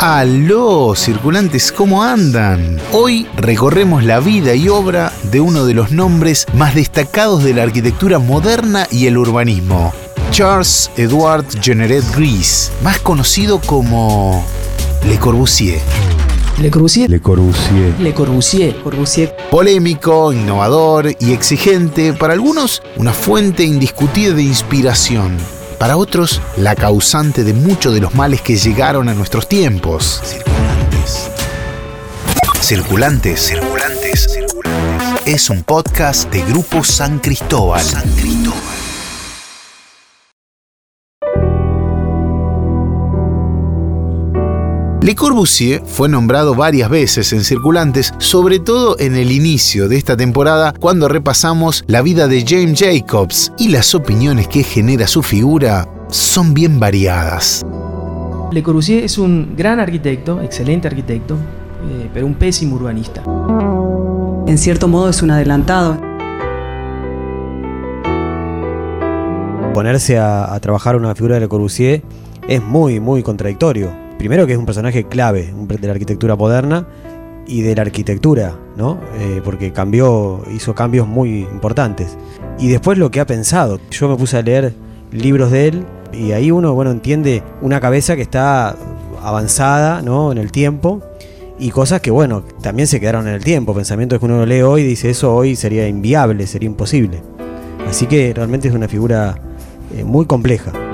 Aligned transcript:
Aló, 0.00 0.94
circulantes, 0.94 1.72
¿cómo 1.72 2.04
andan? 2.04 2.80
Hoy 2.92 3.26
recorremos 3.36 4.04
la 4.04 4.20
vida 4.20 4.54
y 4.54 4.68
obra 4.68 5.12
de 5.32 5.40
uno 5.40 5.66
de 5.66 5.74
los 5.74 5.90
nombres 5.90 6.46
más 6.54 6.76
destacados 6.76 7.42
de 7.42 7.52
la 7.52 7.64
arquitectura 7.64 8.20
moderna 8.20 8.86
y 8.92 9.06
el 9.08 9.18
urbanismo, 9.18 9.92
Charles 10.30 10.88
Edward 10.96 11.46
Generet 11.60 12.04
Gris, 12.14 12.70
más 12.84 13.00
conocido 13.00 13.60
como 13.60 14.46
Le 15.04 15.18
Corbusier. 15.18 15.80
Le 16.60 16.70
Corbusier. 16.70 17.10
Le 17.10 17.20
Corbusier. 17.20 17.94
Le 17.98 18.14
Corbusier. 18.14 18.80
Corbusier. 18.80 19.36
Polémico, 19.50 20.32
innovador 20.32 21.10
y 21.18 21.32
exigente, 21.32 22.12
para 22.12 22.34
algunos 22.34 22.82
una 22.98 23.12
fuente 23.12 23.64
indiscutida 23.64 24.32
de 24.32 24.44
inspiración 24.44 25.57
para 25.78 25.96
otros 25.96 26.42
la 26.56 26.74
causante 26.74 27.44
de 27.44 27.54
muchos 27.54 27.94
de 27.94 28.00
los 28.00 28.14
males 28.14 28.40
que 28.42 28.56
llegaron 28.56 29.08
a 29.08 29.14
nuestros 29.14 29.48
tiempos. 29.48 30.20
Circulantes. 30.24 31.30
Circulantes, 32.60 33.40
circulantes, 33.40 34.32
circulantes. 34.32 35.22
Es 35.26 35.50
un 35.50 35.62
podcast 35.62 36.30
de 36.30 36.42
Grupo 36.42 36.84
San 36.84 37.18
Cristóbal. 37.20 37.82
San 37.82 38.10
Cristóbal. 38.10 38.67
Le 45.08 45.14
Corbusier 45.14 45.80
fue 45.86 46.06
nombrado 46.06 46.54
varias 46.54 46.90
veces 46.90 47.32
en 47.32 47.42
Circulantes, 47.42 48.12
sobre 48.18 48.58
todo 48.58 48.94
en 48.98 49.16
el 49.16 49.32
inicio 49.32 49.88
de 49.88 49.96
esta 49.96 50.18
temporada 50.18 50.74
cuando 50.78 51.08
repasamos 51.08 51.82
la 51.86 52.02
vida 52.02 52.28
de 52.28 52.44
James 52.46 52.78
Jacobs 52.78 53.50
y 53.56 53.68
las 53.68 53.94
opiniones 53.94 54.48
que 54.48 54.62
genera 54.62 55.06
su 55.06 55.22
figura 55.22 55.88
son 56.08 56.52
bien 56.52 56.78
variadas. 56.78 57.64
Le 58.52 58.62
Corbusier 58.62 59.02
es 59.02 59.16
un 59.16 59.54
gran 59.56 59.80
arquitecto, 59.80 60.42
excelente 60.42 60.88
arquitecto, 60.88 61.36
eh, 61.36 62.10
pero 62.12 62.26
un 62.26 62.34
pésimo 62.34 62.76
urbanista. 62.76 63.22
En 64.46 64.58
cierto 64.58 64.88
modo 64.88 65.08
es 65.08 65.22
un 65.22 65.30
adelantado. 65.30 65.98
Ponerse 69.72 70.18
a, 70.18 70.52
a 70.52 70.60
trabajar 70.60 70.96
una 70.96 71.14
figura 71.14 71.36
de 71.36 71.40
Le 71.40 71.48
Corbusier 71.48 72.02
es 72.46 72.62
muy, 72.62 73.00
muy 73.00 73.22
contradictorio 73.22 74.07
primero 74.18 74.46
que 74.46 74.52
es 74.52 74.58
un 74.58 74.66
personaje 74.66 75.04
clave 75.04 75.54
de 75.54 75.86
la 75.86 75.92
arquitectura 75.92 76.36
moderna 76.36 76.86
y 77.46 77.62
de 77.62 77.74
la 77.74 77.82
arquitectura, 77.82 78.54
¿no? 78.76 78.98
Eh, 79.18 79.40
porque 79.42 79.72
cambió, 79.72 80.42
hizo 80.54 80.74
cambios 80.74 81.06
muy 81.06 81.40
importantes. 81.40 82.18
Y 82.58 82.68
después 82.68 82.98
lo 82.98 83.10
que 83.10 83.20
ha 83.20 83.26
pensado. 83.26 83.80
Yo 83.90 84.08
me 84.08 84.16
puse 84.16 84.36
a 84.36 84.42
leer 84.42 84.74
libros 85.12 85.50
de 85.50 85.68
él 85.68 85.86
y 86.12 86.32
ahí 86.32 86.50
uno, 86.50 86.74
bueno, 86.74 86.90
entiende 86.90 87.42
una 87.62 87.80
cabeza 87.80 88.16
que 88.16 88.22
está 88.22 88.76
avanzada, 89.22 90.02
¿no? 90.02 90.30
En 90.30 90.38
el 90.38 90.52
tiempo 90.52 91.00
y 91.58 91.70
cosas 91.70 92.00
que, 92.00 92.10
bueno, 92.10 92.44
también 92.62 92.86
se 92.86 93.00
quedaron 93.00 93.26
en 93.26 93.34
el 93.34 93.44
tiempo. 93.44 93.74
Pensamientos 93.74 94.18
que 94.18 94.26
uno 94.26 94.44
lee 94.44 94.62
hoy 94.62 94.82
dice 94.82 95.10
eso 95.10 95.34
hoy 95.34 95.56
sería 95.56 95.88
inviable, 95.88 96.46
sería 96.46 96.66
imposible. 96.66 97.22
Así 97.88 98.06
que 98.06 98.32
realmente 98.34 98.68
es 98.68 98.74
una 98.74 98.88
figura 98.88 99.40
eh, 99.96 100.04
muy 100.04 100.26
compleja. 100.26 100.87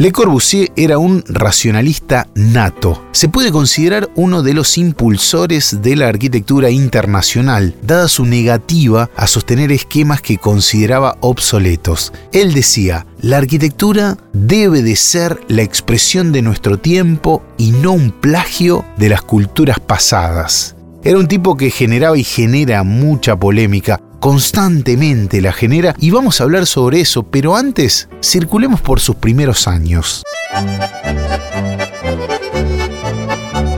Le 0.00 0.12
Corbusier 0.12 0.72
era 0.76 0.96
un 0.96 1.22
racionalista 1.28 2.26
nato. 2.34 3.04
Se 3.12 3.28
puede 3.28 3.52
considerar 3.52 4.08
uno 4.14 4.42
de 4.42 4.54
los 4.54 4.78
impulsores 4.78 5.82
de 5.82 5.94
la 5.94 6.08
arquitectura 6.08 6.70
internacional, 6.70 7.76
dada 7.82 8.08
su 8.08 8.24
negativa 8.24 9.10
a 9.14 9.26
sostener 9.26 9.70
esquemas 9.72 10.22
que 10.22 10.38
consideraba 10.38 11.18
obsoletos. 11.20 12.14
Él 12.32 12.54
decía, 12.54 13.04
la 13.20 13.36
arquitectura 13.36 14.16
debe 14.32 14.82
de 14.82 14.96
ser 14.96 15.38
la 15.48 15.60
expresión 15.60 16.32
de 16.32 16.40
nuestro 16.40 16.78
tiempo 16.78 17.42
y 17.58 17.72
no 17.72 17.92
un 17.92 18.10
plagio 18.10 18.86
de 18.96 19.10
las 19.10 19.20
culturas 19.20 19.80
pasadas. 19.80 20.76
Era 21.04 21.18
un 21.18 21.28
tipo 21.28 21.58
que 21.58 21.70
generaba 21.70 22.16
y 22.16 22.24
genera 22.24 22.84
mucha 22.84 23.38
polémica, 23.38 24.00
constantemente 24.20 25.40
la 25.40 25.52
genera 25.52 25.94
y 25.98 26.10
vamos 26.10 26.40
a 26.40 26.44
hablar 26.44 26.66
sobre 26.66 27.00
eso, 27.00 27.24
pero 27.24 27.56
antes 27.56 28.08
circulemos 28.22 28.80
por 28.80 29.00
sus 29.00 29.16
primeros 29.16 29.66
años. 29.66 30.22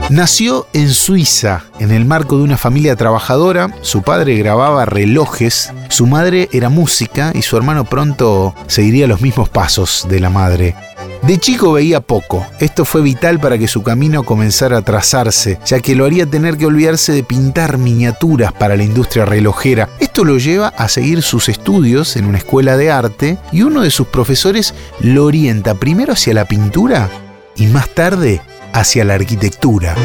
Nació 0.09 0.67
en 0.73 0.91
Suiza, 0.91 1.63
en 1.79 1.89
el 1.89 2.05
marco 2.05 2.37
de 2.37 2.43
una 2.43 2.57
familia 2.57 2.95
trabajadora. 2.95 3.75
Su 3.81 4.03
padre 4.03 4.37
grababa 4.37 4.85
relojes, 4.85 5.71
su 5.89 6.05
madre 6.05 6.49
era 6.51 6.69
música 6.69 7.31
y 7.33 7.41
su 7.41 7.57
hermano 7.57 7.85
pronto 7.85 8.53
seguiría 8.67 9.07
los 9.07 9.21
mismos 9.21 9.49
pasos 9.49 10.05
de 10.07 10.19
la 10.19 10.29
madre. 10.29 10.75
De 11.23 11.37
chico 11.37 11.71
veía 11.71 12.01
poco. 12.01 12.45
Esto 12.59 12.83
fue 12.83 13.01
vital 13.01 13.39
para 13.39 13.57
que 13.57 13.69
su 13.69 13.81
camino 13.81 14.23
comenzara 14.23 14.79
a 14.79 14.81
trazarse, 14.81 15.57
ya 15.65 15.79
que 15.79 15.95
lo 15.95 16.03
haría 16.03 16.25
tener 16.25 16.57
que 16.57 16.65
olvidarse 16.65 17.13
de 17.13 17.23
pintar 17.23 17.77
miniaturas 17.77 18.51
para 18.51 18.75
la 18.75 18.83
industria 18.83 19.23
relojera. 19.23 19.87
Esto 20.01 20.25
lo 20.25 20.37
lleva 20.37 20.67
a 20.67 20.89
seguir 20.89 21.21
sus 21.21 21.47
estudios 21.47 22.17
en 22.17 22.25
una 22.25 22.39
escuela 22.39 22.75
de 22.75 22.91
arte 22.91 23.37
y 23.53 23.61
uno 23.61 23.83
de 23.83 23.91
sus 23.91 24.07
profesores 24.07 24.73
lo 24.99 25.23
orienta 25.23 25.75
primero 25.75 26.11
hacia 26.11 26.33
la 26.33 26.43
pintura 26.43 27.09
y 27.55 27.67
más 27.67 27.87
tarde 27.89 28.41
hacia 28.73 29.05
la 29.05 29.13
arquitectura. 29.13 29.95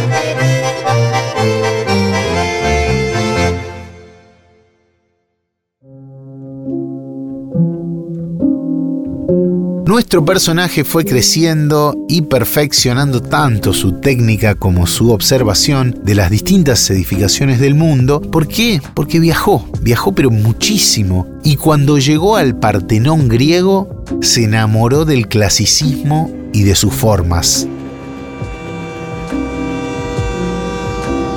Nuestro 9.89 10.23
personaje 10.23 10.85
fue 10.85 11.07
creciendo 11.07 11.97
y 12.11 12.21
perfeccionando 12.21 13.23
tanto 13.23 13.73
su 13.73 13.93
técnica 13.93 14.55
como 14.55 14.87
su 14.87 15.13
observación 15.13 16.01
de 16.05 16.15
las 16.15 16.31
distintas 16.31 16.91
edificaciones 16.91 17.59
del 17.59 17.75
mundo. 17.75 18.21
¿Por 18.21 18.49
qué? 18.49 18.83
Porque 18.93 19.19
viajó, 19.19 19.67
viajó 19.81 20.13
pero 20.13 20.31
muchísimo. 20.31 21.27
Y 21.43 21.57
cuando 21.57 21.97
llegó 21.97 22.37
al 22.37 22.55
Partenón 22.59 23.29
griego, 23.31 24.05
se 24.21 24.45
enamoró 24.45 25.07
del 25.07 25.27
clasicismo 25.27 26.31
y 26.53 26.65
de 26.65 26.75
sus 26.75 26.93
formas. 26.93 27.67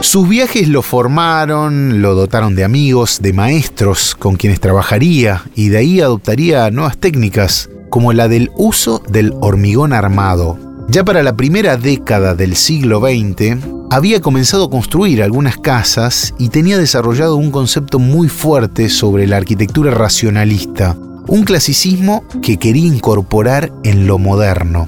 Sus 0.01 0.27
viajes 0.27 0.67
lo 0.67 0.81
formaron, 0.81 2.01
lo 2.01 2.15
dotaron 2.15 2.55
de 2.55 2.65
amigos, 2.65 3.19
de 3.21 3.31
maestros 3.31 4.13
con 4.13 4.35
quienes 4.35 4.59
trabajaría 4.59 5.45
y 5.55 5.69
de 5.69 5.77
ahí 5.77 6.01
adoptaría 6.01 6.69
nuevas 6.69 6.97
técnicas 6.97 7.69
como 7.91 8.13
la 8.13 8.27
del 8.27 8.51
uso 8.55 9.03
del 9.07 9.35
hormigón 9.41 9.93
armado. 9.93 10.57
Ya 10.87 11.05
para 11.05 11.21
la 11.21 11.35
primera 11.35 11.77
década 11.77 12.33
del 12.33 12.55
siglo 12.55 12.99
XX, 12.99 13.57
había 13.91 14.21
comenzado 14.21 14.65
a 14.65 14.69
construir 14.69 15.21
algunas 15.21 15.57
casas 15.57 16.33
y 16.39 16.49
tenía 16.49 16.79
desarrollado 16.79 17.35
un 17.35 17.51
concepto 17.51 17.99
muy 17.99 18.29
fuerte 18.29 18.89
sobre 18.89 19.27
la 19.27 19.37
arquitectura 19.37 19.91
racionalista, 19.91 20.97
un 21.27 21.43
clasicismo 21.43 22.23
que 22.41 22.57
quería 22.57 22.87
incorporar 22.87 23.71
en 23.83 24.07
lo 24.07 24.17
moderno. 24.17 24.87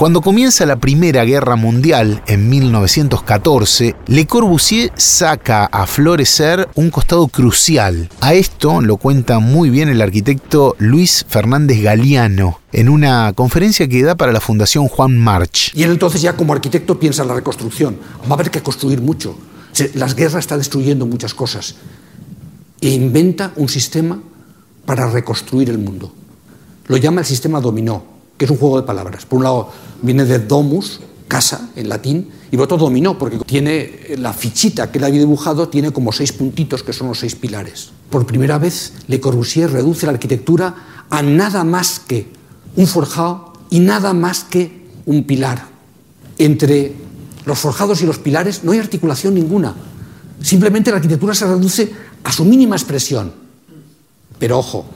Cuando 0.00 0.22
comienza 0.22 0.64
la 0.64 0.80
Primera 0.80 1.26
Guerra 1.26 1.56
Mundial 1.56 2.22
en 2.26 2.48
1914, 2.48 3.96
Le 4.06 4.26
Corbusier 4.26 4.90
saca 4.96 5.66
a 5.66 5.86
florecer 5.86 6.70
un 6.74 6.88
costado 6.88 7.28
crucial. 7.28 8.08
A 8.22 8.32
esto 8.32 8.80
lo 8.80 8.96
cuenta 8.96 9.40
muy 9.40 9.68
bien 9.68 9.90
el 9.90 10.00
arquitecto 10.00 10.74
Luis 10.78 11.26
Fernández 11.28 11.82
Galeano 11.82 12.60
en 12.72 12.88
una 12.88 13.34
conferencia 13.34 13.88
que 13.88 14.02
da 14.02 14.14
para 14.14 14.32
la 14.32 14.40
Fundación 14.40 14.88
Juan 14.88 15.18
March. 15.18 15.70
Y 15.74 15.82
él 15.82 15.90
entonces 15.90 16.22
ya 16.22 16.34
como 16.34 16.54
arquitecto 16.54 16.98
piensa 16.98 17.20
en 17.20 17.28
la 17.28 17.34
reconstrucción. 17.34 17.98
Va 18.24 18.30
a 18.30 18.34
haber 18.36 18.50
que 18.50 18.62
construir 18.62 19.02
mucho. 19.02 19.36
Las 19.92 20.14
guerras 20.14 20.44
están 20.44 20.60
destruyendo 20.60 21.04
muchas 21.04 21.34
cosas. 21.34 21.74
E 22.80 22.88
inventa 22.88 23.52
un 23.56 23.68
sistema 23.68 24.18
para 24.86 25.10
reconstruir 25.10 25.68
el 25.68 25.76
mundo. 25.76 26.10
Lo 26.86 26.96
llama 26.96 27.20
el 27.20 27.26
sistema 27.26 27.60
dominó 27.60 28.19
que 28.40 28.46
es 28.46 28.50
un 28.50 28.56
juego 28.56 28.80
de 28.80 28.86
palabras. 28.86 29.26
Por 29.26 29.36
un 29.36 29.42
lado 29.42 29.68
viene 30.00 30.24
de 30.24 30.38
domus, 30.38 31.00
casa 31.28 31.68
en 31.76 31.90
latín, 31.90 32.30
y 32.50 32.56
por 32.56 32.64
otro 32.64 32.78
dominó, 32.78 33.18
porque 33.18 33.36
tiene 33.40 34.16
la 34.16 34.32
fichita 34.32 34.90
que 34.90 34.96
él 34.96 35.04
había 35.04 35.18
dibujado, 35.18 35.68
tiene 35.68 35.92
como 35.92 36.10
seis 36.10 36.32
puntitos 36.32 36.82
que 36.82 36.94
son 36.94 37.08
los 37.08 37.18
seis 37.18 37.34
pilares. 37.34 37.90
Por 38.08 38.24
primera 38.24 38.56
vez, 38.56 38.94
Le 39.08 39.20
Corbusier 39.20 39.70
reduce 39.70 40.06
la 40.06 40.12
arquitectura 40.12 41.04
a 41.10 41.20
nada 41.20 41.64
más 41.64 42.00
que 42.00 42.28
un 42.76 42.86
forjado 42.86 43.52
y 43.68 43.80
nada 43.80 44.14
más 44.14 44.44
que 44.44 44.86
un 45.04 45.24
pilar. 45.24 45.66
Entre 46.38 46.94
los 47.44 47.58
forjados 47.58 48.00
y 48.00 48.06
los 48.06 48.18
pilares 48.18 48.64
no 48.64 48.72
hay 48.72 48.78
articulación 48.78 49.34
ninguna. 49.34 49.74
Simplemente 50.40 50.90
la 50.90 50.96
arquitectura 50.96 51.34
se 51.34 51.46
reduce 51.46 51.92
a 52.24 52.32
su 52.32 52.46
mínima 52.46 52.74
expresión. 52.74 53.34
Pero 54.38 54.58
ojo, 54.58 54.86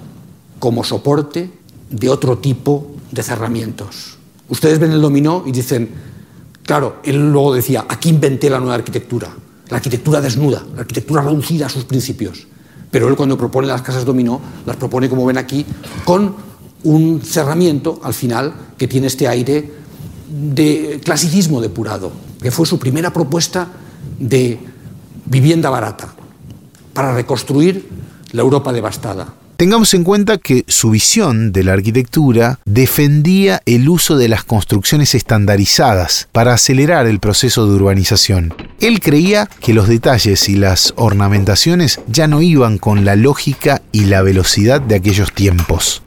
como 0.58 0.82
soporte 0.82 1.50
de 1.90 2.08
otro 2.08 2.38
tipo 2.38 2.93
de 3.14 3.22
cerramientos. 3.22 4.18
Ustedes 4.48 4.78
ven 4.78 4.90
el 4.90 5.00
dominó 5.00 5.44
y 5.46 5.52
dicen, 5.52 5.88
claro, 6.64 6.96
él 7.04 7.32
luego 7.32 7.54
decía, 7.54 7.86
aquí 7.88 8.10
inventé 8.10 8.50
la 8.50 8.58
nueva 8.58 8.74
arquitectura. 8.74 9.28
la 9.70 9.78
arquitectura 9.78 10.20
desnuda, 10.20 10.62
la 10.74 10.82
arquitectura 10.82 11.22
reducida 11.22 11.66
a 11.66 11.68
sus 11.68 11.84
principios. 11.84 12.46
Pero 12.90 13.08
él 13.08 13.16
cuando 13.16 13.38
propone 13.38 13.66
las 13.66 13.82
casas 13.82 14.04
dominó, 14.04 14.40
las 14.66 14.76
propone, 14.76 15.08
como 15.08 15.24
ven 15.24 15.38
aquí, 15.38 15.64
con 16.04 16.34
un 16.84 17.22
cerramiento 17.22 17.98
al 18.02 18.12
final 18.12 18.54
que 18.76 18.86
tiene 18.86 19.06
este 19.06 19.26
aire 19.26 19.72
de 20.28 21.00
clasicismo 21.02 21.60
depurado, 21.60 22.12
que 22.40 22.50
fue 22.50 22.66
su 22.66 22.78
primera 22.78 23.10
propuesta 23.10 23.68
de 24.18 24.60
vivienda 25.24 25.70
barata 25.70 26.14
para 26.92 27.14
reconstruir 27.14 27.88
la 28.32 28.42
Europa 28.42 28.72
devastada. 28.72 29.32
Tengamos 29.64 29.94
en 29.94 30.04
cuenta 30.04 30.36
que 30.36 30.66
su 30.68 30.90
visión 30.90 31.50
de 31.50 31.64
la 31.64 31.72
arquitectura 31.72 32.60
defendía 32.66 33.62
el 33.64 33.88
uso 33.88 34.18
de 34.18 34.28
las 34.28 34.44
construcciones 34.44 35.14
estandarizadas 35.14 36.28
para 36.32 36.52
acelerar 36.52 37.06
el 37.06 37.18
proceso 37.18 37.66
de 37.66 37.76
urbanización. 37.76 38.52
Él 38.78 39.00
creía 39.00 39.48
que 39.60 39.72
los 39.72 39.88
detalles 39.88 40.50
y 40.50 40.56
las 40.56 40.92
ornamentaciones 40.96 41.98
ya 42.08 42.28
no 42.28 42.42
iban 42.42 42.76
con 42.76 43.06
la 43.06 43.16
lógica 43.16 43.80
y 43.90 44.04
la 44.04 44.20
velocidad 44.20 44.82
de 44.82 44.96
aquellos 44.96 45.32
tiempos. 45.32 46.02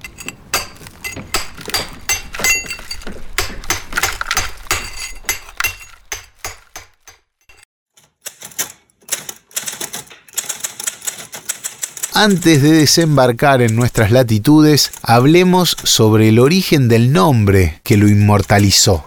Antes 12.19 12.63
de 12.63 12.71
desembarcar 12.71 13.61
en 13.61 13.75
nuestras 13.75 14.09
latitudes, 14.09 14.91
hablemos 15.03 15.77
sobre 15.83 16.29
el 16.29 16.39
origen 16.39 16.87
del 16.87 17.13
nombre 17.13 17.79
que 17.83 17.95
lo 17.95 18.07
inmortalizó. 18.07 19.05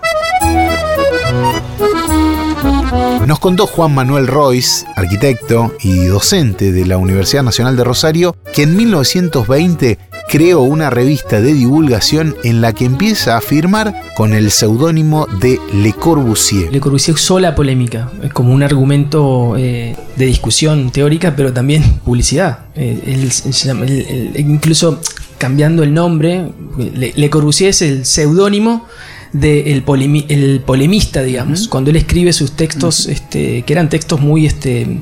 Nos 3.26 3.40
contó 3.40 3.66
Juan 3.66 3.96
Manuel 3.96 4.28
Royce, 4.28 4.86
arquitecto 4.94 5.74
y 5.80 6.04
docente 6.04 6.70
de 6.70 6.86
la 6.86 6.98
Universidad 6.98 7.42
Nacional 7.42 7.76
de 7.76 7.82
Rosario, 7.82 8.36
que 8.54 8.62
en 8.62 8.76
1920 8.76 9.98
creó 10.28 10.60
una 10.60 10.90
revista 10.90 11.40
de 11.40 11.54
divulgación 11.54 12.36
en 12.44 12.60
la 12.60 12.72
que 12.72 12.84
empieza 12.84 13.34
a 13.34 13.38
afirmar 13.38 14.02
con 14.16 14.32
el 14.32 14.50
seudónimo 14.50 15.26
de 15.40 15.58
Le 15.72 15.92
Corbusier. 15.92 16.72
Le 16.72 16.80
Corbusier 16.80 17.14
usó 17.14 17.40
la 17.40 17.54
polémica 17.54 18.10
es 18.22 18.32
como 18.32 18.52
un 18.52 18.62
argumento 18.62 19.56
eh, 19.56 19.96
de 20.16 20.26
discusión 20.26 20.90
teórica, 20.90 21.34
pero 21.36 21.52
también 21.52 21.82
publicidad. 22.04 22.66
Eh, 22.74 24.34
incluso 24.38 25.00
cambiando 25.38 25.82
el 25.82 25.94
nombre, 25.94 26.50
Le, 26.76 27.30
Corbusier 27.30 27.70
es 27.70 27.82
el 27.82 28.04
seudónimo 28.04 28.86
del 29.32 29.84
el 30.28 30.60
polemista, 30.60 31.22
digamos, 31.22 31.68
cuando 31.68 31.90
él 31.90 31.96
escribe 31.96 32.32
sus 32.32 32.52
textos, 32.52 33.06
este, 33.06 33.62
que 33.62 33.72
eran 33.72 33.88
textos 33.88 34.20
muy... 34.20 34.46
Este, 34.46 35.00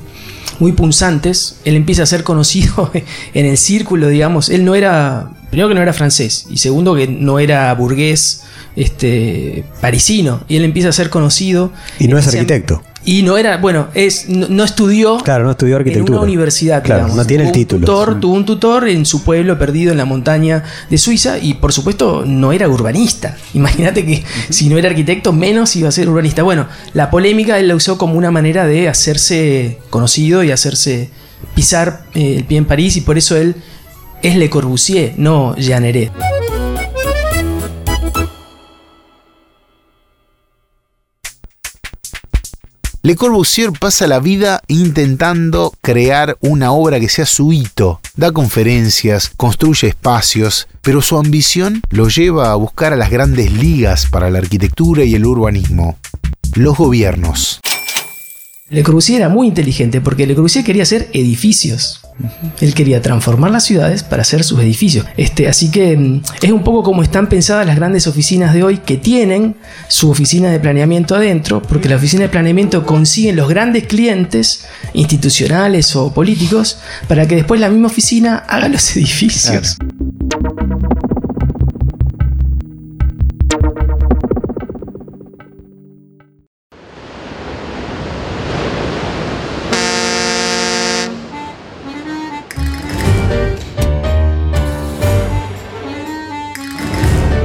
muy 0.59 0.73
punzantes, 0.73 1.57
él 1.65 1.77
empieza 1.77 2.03
a 2.03 2.07
ser 2.07 2.25
conocido 2.25 2.91
en 3.35 3.47
el 3.47 3.57
círculo, 3.57 4.09
digamos, 4.09 4.49
él 4.49 4.65
no 4.65 4.75
era, 4.75 5.31
primero 5.51 5.69
que 5.69 5.75
no 5.75 5.83
era 5.83 5.93
francés, 5.93 6.47
y 6.51 6.59
segundo 6.59 6.95
que 6.95 7.09
no 7.09 7.39
era 7.39 7.73
burgués, 7.75 8.43
este, 8.77 9.65
parisino, 9.81 10.45
y 10.49 10.57
él 10.57 10.65
empieza 10.65 10.91
a 10.91 10.93
ser 10.93 11.11
conocido. 11.11 11.73
Y 11.99 12.09
no 12.09 12.19
es 12.19 12.29
arquitecto. 12.29 12.83
Y 13.09 13.23
no 13.23 13.39
era, 13.39 13.57
bueno, 13.57 13.89
es, 13.95 14.29
no, 14.29 14.63
estudió. 14.63 15.17
Claro, 15.17 15.45
no 15.45 15.53
estudió 15.53 15.77
arquitectura. 15.77 16.09
En 16.09 16.13
una 16.13 16.23
universidad, 16.25 16.83
claro, 16.83 17.09
no 17.09 17.25
tiene 17.25 17.47
el 17.47 17.53
título. 17.53 17.87
Tutor, 17.87 18.21
Tuvo 18.21 18.35
un 18.35 18.45
tutor 18.45 18.87
en 18.87 19.07
su 19.07 19.25
pueblo 19.25 19.59
perdido 19.59 19.93
en 19.93 19.97
la 19.97 20.05
montaña 20.05 20.63
de 20.91 20.99
Suiza 20.99 21.39
y, 21.39 21.55
por 21.55 21.73
supuesto, 21.73 22.25
no 22.27 22.53
era 22.53 22.69
urbanista. 22.69 23.35
Imagínate 23.55 24.05
que 24.05 24.23
si 24.51 24.69
no 24.69 24.77
era 24.77 24.91
arquitecto, 24.91 25.33
menos 25.33 25.75
iba 25.75 25.89
a 25.89 25.93
ser 25.93 26.07
urbanista. 26.11 26.43
Bueno, 26.43 26.67
la 26.93 27.11
polémica 27.11 27.59
él 27.59 27.69
la 27.69 27.77
usó 27.77 27.97
como 27.97 28.13
una 28.13 28.31
manera 28.31 28.67
de 28.67 28.91
hacerse 28.91 29.79
conocido 29.89 30.45
y 30.45 30.51
hacerse 30.51 31.09
pisar 31.55 32.05
eh, 32.15 32.35
el 32.37 32.45
pie 32.45 32.59
en 32.59 32.67
París 32.67 32.99
y 32.99 33.01
por 33.01 33.17
eso 33.17 33.39
él 33.39 33.55
es 34.23 34.37
Le 34.37 34.51
Corbusier, 34.51 35.15
no 35.17 35.55
Jeanneret. 35.57 36.13
Le 43.09 43.17
Corbusier 43.17 43.73
pasa 43.73 44.07
la 44.07 44.21
vida 44.21 44.63
intentando 44.69 45.73
crear 45.81 46.37
una 46.43 46.73
obra 46.73 47.01
que 47.01 47.09
sea 47.09 47.25
su 47.25 47.55
hito. 47.55 48.03
Da 48.17 48.33
conferencias, 48.33 49.31
construye 49.35 49.89
espacios, 49.89 50.69
pero 50.83 51.01
su 51.01 51.17
ambición 51.17 51.81
lo 51.89 52.11
lleva 52.11 52.53
a 52.53 52.57
buscar 52.57 52.93
a 52.93 52.97
las 52.97 53.09
grandes 53.09 53.51
ligas 53.51 54.09
para 54.11 54.29
la 54.29 54.41
arquitectura 54.41 55.05
y 55.05 55.15
el 55.15 55.25
urbanismo. 55.25 55.97
Los 56.55 56.77
gobiernos. 56.77 57.61
Le 58.69 58.83
Corbusier 58.83 59.23
era 59.23 59.31
muy 59.31 59.47
inteligente 59.47 60.03
porque 60.03 60.27
Le 60.27 60.35
Corbusier 60.35 60.63
quería 60.63 60.83
hacer 60.83 61.09
edificios. 61.15 62.03
Él 62.61 62.75
quería 62.75 63.01
transformar 63.01 63.51
las 63.51 63.65
ciudades 63.65 64.03
para 64.03 64.23
hacer 64.23 64.45
sus 64.45 64.61
edificios. 64.61 65.07
Este, 65.17 65.49
así 65.49 65.71
que 65.71 65.97
mm, 65.97 66.23
es 66.43 66.51
un 66.51 66.63
poco 66.63 66.83
como 66.83 67.03
están 67.03 67.29
pensadas 67.29 67.67
las 67.67 67.77
grandes 67.77 68.07
oficinas 68.07 68.55
de 68.55 68.63
hoy 68.63 68.79
que 68.79 68.97
tienen 68.97 69.57
su 69.89 70.11
oficina 70.11 70.51
de 70.51 70.61
planeamiento 70.61 71.15
adentro, 71.15 71.63
porque 71.63 71.89
la 71.89 71.97
oficina 71.97 72.23
de 72.23 72.29
planeamiento 72.29 72.85
consiguen 72.85 73.37
los 73.37 73.49
grandes 73.49 73.87
clientes 73.87 74.67
institucionales 74.93 75.95
o 75.97 76.13
políticos 76.13 76.79
para 77.07 77.27
que 77.27 77.37
después 77.37 77.61
la 77.61 77.69
misma 77.69 77.89
oficina 77.89 78.45
haga 78.49 78.69
los 78.69 78.91
edificios. 78.97 79.77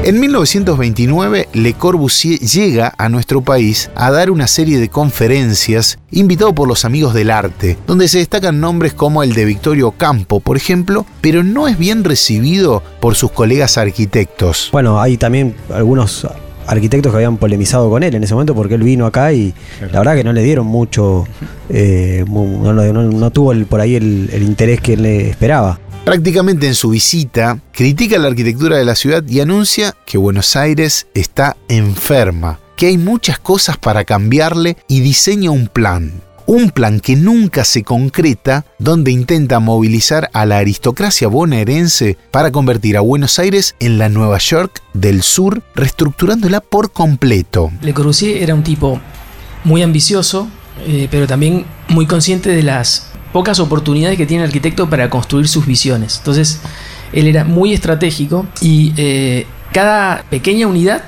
En 0.05 0.19
1929, 0.19 1.47
Le 1.53 1.73
Corbusier 1.75 2.37
llega 2.37 2.93
a 2.97 3.07
nuestro 3.07 3.39
país 3.39 3.89
a 3.95 4.11
dar 4.11 4.31
una 4.31 4.47
serie 4.47 4.77
de 4.77 4.89
conferencias 4.89 5.97
invitado 6.11 6.53
por 6.53 6.67
los 6.67 6.83
amigos 6.83 7.13
del 7.13 7.31
arte, 7.31 7.77
donde 7.87 8.09
se 8.09 8.17
destacan 8.17 8.59
nombres 8.59 8.93
como 8.93 9.23
el 9.23 9.31
de 9.33 9.45
Victorio 9.45 9.91
Campo, 9.91 10.41
por 10.41 10.57
ejemplo, 10.57 11.05
pero 11.21 11.41
no 11.41 11.69
es 11.69 11.77
bien 11.77 12.03
recibido 12.03 12.83
por 12.99 13.15
sus 13.15 13.31
colegas 13.31 13.77
arquitectos. 13.77 14.67
Bueno, 14.73 14.99
hay 14.99 15.15
también 15.15 15.55
algunos 15.73 16.27
arquitectos 16.67 17.13
que 17.13 17.17
habían 17.17 17.37
polemizado 17.37 17.89
con 17.89 18.03
él 18.03 18.13
en 18.13 18.23
ese 18.25 18.33
momento 18.33 18.53
porque 18.53 18.75
él 18.75 18.83
vino 18.83 19.05
acá 19.05 19.31
y 19.31 19.53
la 19.89 19.99
verdad 19.99 20.15
que 20.15 20.25
no 20.25 20.33
le 20.33 20.43
dieron 20.43 20.67
mucho, 20.67 21.25
eh, 21.69 22.25
no, 22.27 23.31
tuvo 23.31 23.53
por 23.67 23.79
ahí 23.79 23.95
el, 23.95 24.29
el 24.33 24.43
interés 24.43 24.81
que 24.81 24.93
él 24.95 25.05
esperaba. 25.05 25.79
Prácticamente 26.05 26.67
en 26.67 26.75
su 26.75 26.89
visita, 26.89 27.59
critica 27.71 28.17
la 28.17 28.27
arquitectura 28.27 28.75
de 28.77 28.83
la 28.83 28.93
ciudad 28.93 29.23
y 29.25 29.39
anuncia 29.39 29.95
que 30.05 30.17
Buenos 30.17 30.57
Aires 30.57 31.07
está 31.13 31.55
enferma, 31.69 32.59
que 32.75 32.87
hay 32.87 32.97
muchas 32.97 33.39
cosas 33.39 33.77
para 33.77 34.03
cambiarle 34.03 34.75
y 34.89 34.99
diseña 34.99 35.51
un 35.51 35.67
plan. 35.67 36.11
Un 36.45 36.71
plan 36.71 36.99
que 36.99 37.15
nunca 37.15 37.63
se 37.63 37.83
concreta, 37.83 38.65
donde 38.79 39.11
intenta 39.11 39.61
movilizar 39.61 40.29
a 40.33 40.45
la 40.45 40.57
aristocracia 40.57 41.29
bonaerense 41.29 42.17
para 42.31 42.51
convertir 42.51 42.97
a 42.97 43.01
Buenos 43.01 43.39
Aires 43.39 43.75
en 43.79 43.97
la 43.97 44.09
Nueva 44.09 44.39
York 44.39 44.83
del 44.93 45.23
sur, 45.23 45.63
reestructurándola 45.73 46.59
por 46.59 46.91
completo. 46.91 47.71
Le 47.81 47.93
Corbusier 47.93 48.43
era 48.43 48.53
un 48.53 48.63
tipo 48.63 48.99
muy 49.63 49.81
ambicioso, 49.81 50.49
eh, 50.85 51.07
pero 51.09 51.27
también 51.27 51.65
muy 51.87 52.07
consciente 52.07 52.49
de 52.49 52.63
las 52.63 53.12
pocas 53.33 53.59
oportunidades 53.59 54.17
que 54.17 54.25
tiene 54.25 54.43
el 54.43 54.49
arquitecto 54.49 54.89
para 54.89 55.09
construir 55.09 55.47
sus 55.49 55.65
visiones. 55.65 56.17
Entonces, 56.19 56.61
él 57.11 57.27
era 57.27 57.43
muy 57.43 57.73
estratégico 57.73 58.45
y 58.61 58.93
eh, 58.95 59.45
cada 59.73 60.23
pequeña 60.29 60.67
unidad 60.67 61.03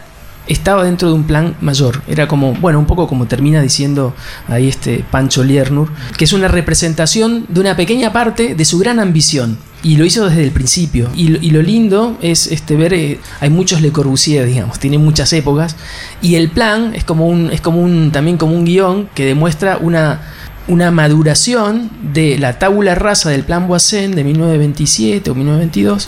estaba 0.48 0.84
dentro 0.84 1.08
de 1.10 1.16
un 1.16 1.24
plan 1.24 1.56
mayor. 1.62 2.02
Era 2.08 2.28
como, 2.28 2.54
bueno, 2.54 2.80
un 2.80 2.86
poco 2.86 3.08
como 3.08 3.26
termina 3.28 3.62
diciendo 3.62 4.14
ahí 4.48 4.68
este 4.68 5.04
Pancho 5.10 5.44
Liernur, 5.44 5.90
que 6.18 6.26
es 6.26 6.34
una 6.34 6.48
representación 6.48 7.46
de 7.50 7.62
una 7.62 7.76
pequeña 7.76 8.12
parte 8.12 8.56
de 8.56 8.66
su 8.66 8.78
gran 8.80 9.00
ambición. 9.00 9.58
Y 9.84 9.98
lo 9.98 10.06
hizo 10.06 10.28
desde 10.28 10.44
el 10.44 10.52
principio. 10.52 11.10
Y, 11.16 11.52
lo 11.52 11.62
lindo 11.62 12.18
es 12.22 12.48
este, 12.48 12.76
ver, 12.76 12.94
eh, 12.96 13.20
hay 13.40 13.52
muchos 13.52 13.82
Le 13.82 13.92
Corbusier, 13.92 14.48
digamos, 14.48 14.80
tiene 14.80 14.98
muchas 14.98 15.32
épocas. 15.32 15.76
Y 16.24 16.36
el 16.36 16.50
plan 16.50 16.96
es 16.96 17.04
como 17.04 17.28
un, 17.28 17.52
es 17.52 17.62
como 17.62 17.82
un, 17.82 18.12
también 18.12 18.38
como 18.38 18.56
un 18.56 18.66
guion 18.66 19.08
que 19.14 19.26
demuestra 19.26 19.78
una 19.78 20.22
una 20.68 20.92
maduración 20.92 21.90
de 22.14 22.38
la 22.38 22.60
tabula 22.60 22.96
rasa 22.96 23.30
del 23.30 23.44
Plan 23.44 23.68
Boisen 23.68 24.16
de 24.16 24.24
1927 24.24 25.30
o 25.30 25.36
1922, 25.36 26.08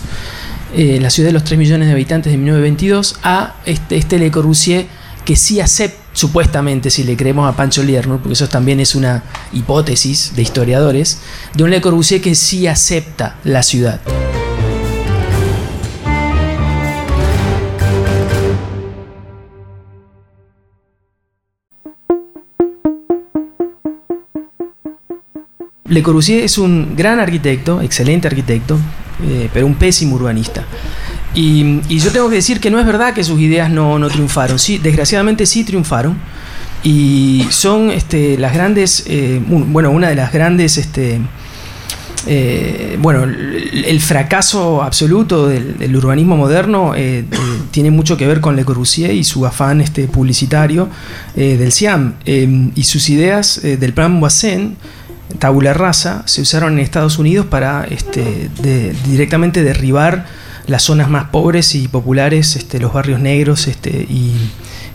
eh, 0.76 1.00
la 1.02 1.10
ciudad 1.10 1.30
de 1.30 1.34
los 1.34 1.44
3 1.44 1.58
millones 1.58 1.88
de 1.88 1.94
habitantes 1.94 2.32
de 2.32 2.38
1922, 2.38 3.20
a 3.24 3.56
este, 3.66 3.98
este 3.98 4.20
Le 4.20 4.32
Corbusier 4.32 4.88
que 5.26 5.36
sí 5.36 5.60
acepta, 5.60 6.02
supuestamente, 6.14 6.90
si 6.90 7.04
le 7.04 7.18
creemos 7.18 7.48
a 7.48 7.56
Pancho 7.56 7.84
Lerner, 7.84 8.18
porque 8.18 8.34
eso 8.34 8.48
también 8.48 8.80
es 8.80 8.96
una 8.96 9.24
hipótesis 9.52 10.34
de 10.36 10.42
historiadores, 10.42 11.20
de 11.54 11.64
un 11.64 11.70
Le 11.70 11.82
Corbusier 11.82 12.22
que 12.22 12.34
sí 12.34 12.66
acepta 12.66 13.36
la 13.44 13.62
ciudad. 13.62 14.00
Le 25.90 26.04
Corbusier 26.04 26.44
es 26.44 26.58
un 26.58 26.96
gran 26.96 27.20
arquitecto, 27.20 27.82
excelente 27.82 28.28
arquitecto, 28.28 28.78
eh, 29.24 29.50
pero 29.54 29.66
un 29.66 29.76
pésimo 29.76 30.16
urbanista. 30.16 30.66
Y, 31.34 31.82
yo 31.88 32.12
tengo 32.12 32.30
que 32.30 32.36
decir 32.36 32.60
que 32.60 32.72
no 32.72 32.80
es 32.80 32.86
verdad 32.86 33.14
que 33.14 33.24
sus 33.24 33.40
ideas 33.40 33.70
no, 33.70 34.00
no 34.00 34.10
triunfaron. 34.10 34.60
Sí, 34.60 34.78
desgraciadamente 34.78 35.46
sí 35.46 35.64
triunfaron. 35.64 36.18
Y 36.84 37.46
son 37.50 37.92
este, 37.92 38.38
las 38.38 38.54
grandes, 38.54 39.04
eh, 39.08 39.42
bueno, 39.48 39.92
una 39.92 40.10
de 40.10 40.16
las 40.16 40.32
grandes 40.32 40.78
este, 40.78 41.20
eh, 42.30 42.98
bueno, 43.00 43.24
el, 43.24 44.00
fracaso 44.02 44.84
absoluto 44.84 45.48
del, 45.48 45.96
urbanismo 45.96 46.36
moderno 46.36 46.94
eh, 46.94 47.20
eh, 47.20 47.26
tiene 47.72 47.90
mucho 47.90 48.18
que 48.18 48.28
ver 48.28 48.42
con 48.42 48.56
Le 48.56 48.66
Corbusier 48.66 49.12
y 49.12 49.24
su 49.24 49.46
afán 49.46 49.80
este, 49.80 50.08
publicitario 50.08 50.90
del 51.36 51.72
SIAM. 51.72 52.16
y 52.26 52.84
sus 52.84 53.10
ideas 53.10 53.62
del 53.62 53.94
plan 53.94 54.20
Boissin, 54.20 54.76
tabula 55.40 55.74
rasa, 55.74 56.24
se 56.26 56.42
usaron 56.42 56.74
en 56.74 56.80
Estados 56.80 57.20
Unidos 57.20 57.46
para 57.48 57.86
este, 57.90 58.50
directamente 59.06 59.64
derribar 59.64 60.26
las 60.68 60.84
zonas 60.84 61.10
más 61.10 61.30
pobres 61.30 61.76
y 61.76 61.88
populares, 61.88 62.56
este, 62.56 62.80
los 62.80 62.94
barrios 62.94 63.20
negros 63.20 63.68
este, 63.68 63.90
y 63.90 64.34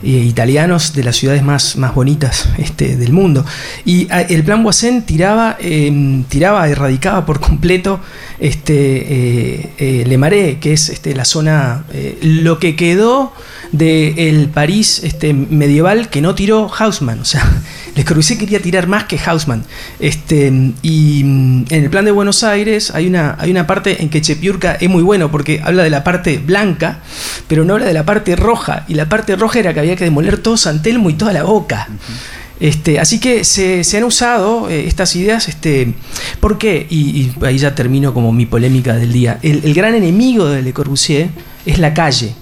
eh, 0.04 0.08
italianos 0.08 0.94
de 0.94 1.04
las 1.04 1.16
ciudades 1.16 1.44
más, 1.44 1.76
más 1.76 1.94
bonitas 1.94 2.48
del 2.96 3.12
mundo. 3.12 3.46
Y 3.84 4.08
ah, 4.10 4.20
el 4.22 4.42
plan 4.42 4.62
Boisen 4.64 5.02
tiraba, 5.02 5.56
em, 5.60 6.24
tiraba, 6.24 6.68
erradicaba 6.68 7.24
por 7.24 7.38
completo 7.40 8.00
este, 8.40 8.74
eh, 8.74 9.70
eh, 9.78 10.04
Le 10.06 10.18
Marais, 10.18 10.58
que 10.58 10.72
es 10.72 10.88
este, 10.88 11.14
la 11.14 11.24
zona, 11.24 11.84
lo 12.20 12.58
que 12.58 12.74
quedó 12.74 13.32
del 13.70 14.48
París 14.48 15.02
este, 15.04 15.32
medieval 15.32 16.10
que 16.10 16.20
no 16.20 16.34
tiró 16.34 16.68
sea, 17.22 17.62
Le 17.94 18.04
Corbusier 18.04 18.38
quería 18.38 18.60
tirar 18.60 18.86
más 18.86 19.04
que 19.04 19.18
Haussmann. 19.18 19.64
Este, 20.00 20.52
y 20.82 21.22
mm, 21.24 21.64
en 21.68 21.84
el 21.84 21.90
plan 21.90 22.04
de 22.04 22.10
Buenos 22.10 22.42
Aires 22.42 22.90
hay 22.94 23.06
una, 23.06 23.36
hay 23.38 23.50
una 23.50 23.66
parte 23.66 24.02
en 24.02 24.08
que 24.08 24.22
Chepiurka 24.22 24.74
es 24.74 24.88
muy 24.88 25.02
bueno 25.02 25.30
porque 25.30 25.60
habla 25.62 25.82
de 25.82 25.90
la 25.90 26.02
parte 26.02 26.38
blanca, 26.38 27.00
pero 27.48 27.64
no 27.64 27.74
habla 27.74 27.86
de 27.86 27.92
la 27.92 28.04
parte 28.04 28.34
roja. 28.36 28.84
Y 28.88 28.94
la 28.94 29.08
parte 29.08 29.36
roja 29.36 29.58
era 29.58 29.74
que 29.74 29.80
había 29.80 29.96
que 29.96 30.04
demoler 30.04 30.38
todo 30.38 30.56
San 30.56 30.82
Telmo 30.82 31.10
y 31.10 31.14
toda 31.14 31.32
la 31.32 31.42
boca. 31.42 31.88
Este, 32.60 33.00
así 33.00 33.18
que 33.18 33.44
se, 33.44 33.84
han 33.96 34.04
usado 34.04 34.70
eh, 34.70 34.86
estas 34.86 35.14
ideas. 35.16 35.48
Este, 35.48 35.92
¿Por 36.40 36.58
qué? 36.58 36.86
Y, 36.88 37.32
ahí 37.42 37.58
ya 37.58 37.74
termino 37.74 38.14
como 38.14 38.32
mi 38.32 38.46
polémica 38.46 38.94
del 38.94 39.12
día. 39.12 39.38
El, 39.42 39.62
el 39.64 39.74
gran 39.74 39.94
enemigo 39.94 40.46
de 40.46 40.62
Le 40.62 40.72
Corbusier 40.72 41.28
es 41.66 41.78
la 41.78 41.92
calle. 41.92 42.32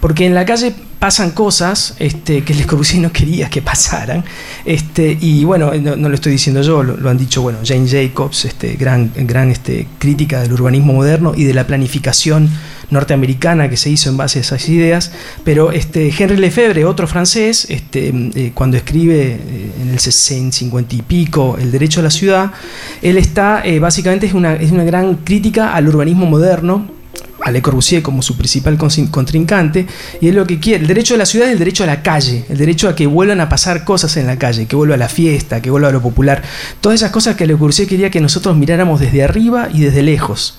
Porque 0.00 0.26
en 0.26 0.34
la 0.34 0.44
calle 0.44 0.74
pasan 1.00 1.30
cosas 1.30 1.94
este, 1.98 2.44
que 2.44 2.54
Les 2.54 2.66
Corbusier 2.66 3.02
no 3.02 3.10
quería 3.10 3.48
que 3.48 3.62
pasaran. 3.62 4.22
Este, 4.64 5.16
y 5.18 5.44
bueno, 5.44 5.72
no, 5.72 6.08
lo 6.08 6.14
estoy 6.14 6.32
diciendo 6.32 6.62
yo, 6.62 6.82
lo, 6.82 7.08
han 7.08 7.16
dicho 7.16 7.40
bueno, 7.42 7.58
Jane 7.64 7.88
Jacobs, 7.88 8.44
este, 8.44 8.74
gran, 8.74 9.10
gran 9.16 9.50
este, 9.50 9.88
crítica 9.98 10.42
del 10.42 10.52
urbanismo 10.52 10.92
moderno 10.92 11.32
y 11.34 11.44
de 11.44 11.54
la 11.54 11.66
planificación 11.66 12.50
norteamericana 12.90 13.70
que 13.70 13.78
se 13.78 13.88
hizo 13.88 14.10
en 14.10 14.18
base 14.18 14.40
a 14.40 14.42
esas 14.42 14.68
ideas. 14.68 15.10
Pero 15.42 15.72
este, 15.72 16.12
Henry 16.16 16.36
Lefebvre, 16.36 16.84
otro 16.84 17.06
francés, 17.06 17.66
este, 17.70 18.12
eh, 18.34 18.52
cuando 18.52 18.76
escribe 18.76 19.38
eh, 19.40 19.72
en 19.80 19.88
el 19.90 19.98
50 19.98 20.94
y 20.94 21.02
pico 21.02 21.56
El 21.58 21.72
derecho 21.72 22.00
a 22.00 22.02
la 22.02 22.10
ciudad, 22.10 22.52
él 23.00 23.16
está, 23.16 23.62
eh, 23.64 23.78
básicamente 23.78 24.26
es 24.26 24.34
una, 24.34 24.54
es 24.54 24.70
una 24.70 24.84
gran 24.84 25.14
crítica 25.16 25.74
al 25.74 25.88
urbanismo 25.88 26.26
moderno 26.26 26.99
a 27.42 27.50
Le 27.50 27.62
Corbusier 27.62 28.02
como 28.02 28.22
su 28.22 28.36
principal 28.36 28.76
contrincante, 28.76 29.86
y 30.20 30.28
es 30.28 30.34
lo 30.34 30.46
que 30.46 30.60
quiere. 30.60 30.82
El 30.82 30.88
derecho 30.88 31.14
de 31.14 31.18
la 31.18 31.26
ciudad 31.26 31.48
es 31.48 31.54
el 31.54 31.58
derecho 31.58 31.84
a 31.84 31.86
la 31.86 32.02
calle, 32.02 32.44
el 32.48 32.58
derecho 32.58 32.88
a 32.88 32.94
que 32.94 33.06
vuelvan 33.06 33.40
a 33.40 33.48
pasar 33.48 33.84
cosas 33.84 34.16
en 34.16 34.26
la 34.26 34.38
calle, 34.38 34.66
que 34.66 34.76
vuelva 34.76 34.94
a 34.94 34.98
la 34.98 35.08
fiesta, 35.08 35.60
que 35.60 35.70
vuelva 35.70 35.88
a 35.88 35.92
lo 35.92 36.02
popular. 36.02 36.42
Todas 36.80 37.00
esas 37.00 37.10
cosas 37.10 37.36
que 37.36 37.46
Le 37.46 37.56
Corbusier 37.56 37.88
quería 37.88 38.10
que 38.10 38.20
nosotros 38.20 38.56
miráramos 38.56 39.00
desde 39.00 39.22
arriba 39.22 39.68
y 39.72 39.80
desde 39.80 40.02
lejos. 40.02 40.58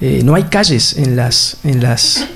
Eh, 0.00 0.22
no 0.24 0.34
hay 0.34 0.44
calles 0.44 0.96
en 0.96 1.16
las, 1.16 1.58
en 1.64 1.82
las 1.82 2.26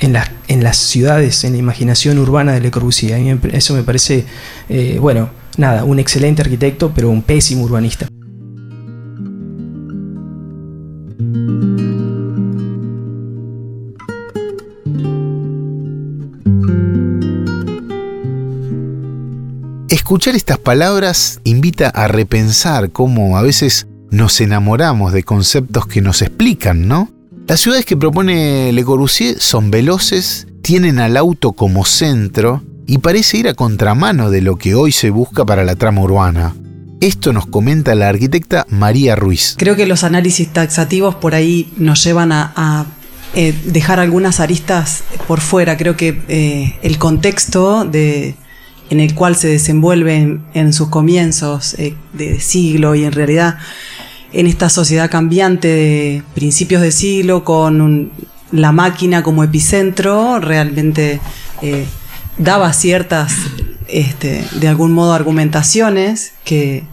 en 0.00 0.12
las, 0.12 0.30
en 0.48 0.64
las 0.64 0.76
ciudades, 0.76 1.44
en 1.44 1.52
la 1.52 1.58
imaginación 1.58 2.18
urbana 2.18 2.52
de 2.52 2.60
Le 2.60 2.70
Corbusier. 2.70 3.38
eso 3.52 3.74
me 3.74 3.82
parece, 3.82 4.24
eh, 4.68 4.98
bueno, 5.00 5.30
nada, 5.56 5.84
un 5.84 5.98
excelente 5.98 6.42
arquitecto, 6.42 6.92
pero 6.94 7.10
un 7.10 7.22
pésimo 7.22 7.62
urbanista. 7.62 8.08
Escuchar 20.04 20.36
estas 20.36 20.58
palabras 20.58 21.40
invita 21.44 21.88
a 21.88 22.08
repensar 22.08 22.90
cómo 22.90 23.38
a 23.38 23.42
veces 23.42 23.86
nos 24.10 24.38
enamoramos 24.42 25.14
de 25.14 25.22
conceptos 25.22 25.86
que 25.86 26.02
nos 26.02 26.20
explican, 26.20 26.86
¿no? 26.86 27.08
Las 27.48 27.60
ciudades 27.60 27.86
que 27.86 27.96
propone 27.96 28.70
Le 28.74 28.84
Corbusier 28.84 29.40
son 29.40 29.70
veloces, 29.70 30.46
tienen 30.60 30.98
al 30.98 31.16
auto 31.16 31.52
como 31.52 31.86
centro 31.86 32.62
y 32.86 32.98
parece 32.98 33.38
ir 33.38 33.48
a 33.48 33.54
contramano 33.54 34.28
de 34.28 34.42
lo 34.42 34.56
que 34.56 34.74
hoy 34.74 34.92
se 34.92 35.08
busca 35.08 35.46
para 35.46 35.64
la 35.64 35.74
trama 35.74 36.02
urbana. 36.02 36.54
Esto 37.00 37.32
nos 37.32 37.46
comenta 37.46 37.94
la 37.94 38.10
arquitecta 38.10 38.66
María 38.68 39.16
Ruiz. 39.16 39.54
Creo 39.56 39.74
que 39.74 39.86
los 39.86 40.04
análisis 40.04 40.52
taxativos 40.52 41.14
por 41.14 41.34
ahí 41.34 41.72
nos 41.78 42.04
llevan 42.04 42.30
a, 42.30 42.84
eh, 43.34 43.54
dejar 43.64 44.00
algunas 44.00 44.38
aristas 44.38 45.02
por 45.26 45.40
fuera. 45.40 45.78
Creo 45.78 45.96
que 45.96 46.20
eh, 46.28 46.78
el 46.82 46.98
contexto 46.98 47.86
de, 47.86 48.34
en 48.90 49.00
el 49.00 49.14
cual 49.14 49.36
se 49.36 49.48
desenvuelve 49.48 50.38
en, 50.52 50.72
sus 50.72 50.88
comienzos 50.88 51.74
eh, 51.74 51.94
de 52.12 52.40
siglo 52.40 52.94
y 52.94 53.04
en 53.04 53.12
realidad 53.12 53.58
en 54.32 54.46
esta 54.46 54.68
sociedad 54.68 55.10
cambiante 55.10 55.68
de 55.68 56.22
principios 56.34 56.82
de 56.82 56.90
siglo 56.90 57.44
con 57.44 58.10
la 58.50 58.72
máquina 58.72 59.22
como 59.22 59.44
epicentro, 59.44 60.38
realmente 60.40 61.20
eh, 61.62 61.86
daba 62.38 62.72
ciertas, 62.72 63.34
este, 63.88 64.44
de 64.60 64.68
algún 64.68 64.92
modo, 64.92 65.12
argumentaciones 65.12 66.32
que, 66.44 66.84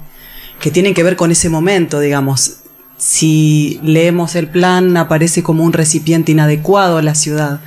que 0.59 0.71
tienen 0.71 0.93
que 0.93 1.03
ver 1.03 1.15
con 1.15 1.31
ese 1.31 1.49
momento, 1.49 1.99
digamos. 1.99 2.57
Si 2.97 3.79
leemos 3.83 4.35
el 4.35 4.47
plan, 4.47 4.95
aparece 4.95 5.41
como 5.41 5.63
un 5.63 5.73
recipiente 5.73 6.31
inadecuado 6.31 6.97
a 6.97 7.01
la 7.01 7.15
ciudad 7.15 7.59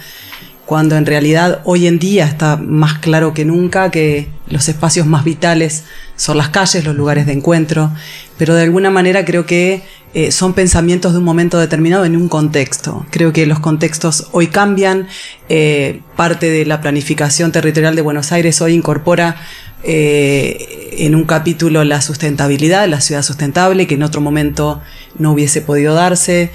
cuando 0.67 0.97
en 0.97 1.07
realidad 1.07 1.61
hoy 1.65 1.87
en 1.87 1.99
día 1.99 2.25
está 2.27 2.57
más 2.57 2.99
claro 2.99 3.35
que 3.35 3.45
nunca 3.45 3.91
que 3.91 4.29
los 4.49 4.69
espacios 4.69 5.07
más 5.07 5.25
vitales 5.25 5.85
son 6.17 6.39
las 6.39 6.49
calles, 6.49 6.85
los 6.85 6.95
lugares 6.95 7.27
de 7.27 7.33
encuentro, 7.33 7.93
pero 8.39 8.55
de 8.55 8.63
alguna 8.63 8.91
manera 8.91 9.25
creo 9.25 9.47
que 9.47 9.83
eh, 10.15 10.31
son 10.31 10.55
pensamientos 10.55 11.13
de 11.13 11.19
un 11.19 11.25
momento 11.25 11.59
determinado 11.59 12.05
en 12.05 12.17
un 12.17 12.29
contexto. 12.29 13.05
Creo 13.11 13.33
que 13.33 13.47
los 13.47 13.59
contextos 13.59 14.29
hoy 14.31 14.47
cambian, 14.47 15.09
eh, 15.49 16.01
parte 16.17 16.49
de 16.49 16.65
la 16.65 16.81
planificación 16.81 17.51
territorial 17.51 17.97
de 17.97 18.03
Buenos 18.03 18.31
Aires 18.31 18.61
hoy 18.61 18.75
incorpora 18.75 19.37
eh, 19.83 20.95
en 20.99 21.15
un 21.17 21.25
capítulo 21.25 21.83
la 21.85 22.01
sustentabilidad, 22.01 22.89
la 22.89 23.01
ciudad 23.01 23.23
sustentable, 23.23 23.89
que 23.89 23.97
en 23.97 24.05
otro 24.05 24.21
momento 24.21 24.81
no 25.19 25.33
hubiese 25.33 25.61
podido 25.61 25.95
darse. 25.95 26.53